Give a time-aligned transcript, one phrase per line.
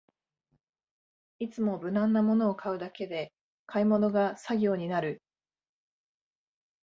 [1.37, 3.31] いつも無難なものを買うだけで
[3.67, 5.21] 買い物が作業になる